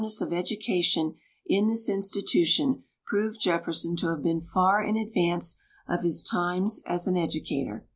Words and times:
ss 0.03 0.19
of 0.25 0.33
education 0.33 1.13
in 1.45 1.67
this 1.67 1.87
institution 1.87 2.81
prove 3.05 3.39
Jefferson 3.39 3.95
to 3.95 4.07
have 4.07 4.23
been 4.23 4.41
far 4.41 4.83
in 4.83 4.97
advance 4.97 5.59
of 5.87 6.01
his 6.01 6.23
times 6.23 6.81
as 6.87 7.05
an 7.05 7.15
educator. 7.15 7.85